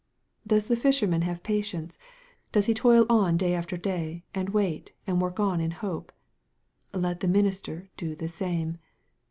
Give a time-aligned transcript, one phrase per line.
[0.47, 1.99] Does the fisherman have pa tience?
[2.51, 6.11] Does he toil on day after day, and wait, and work on in hope?
[6.91, 8.79] Let the minister do the same.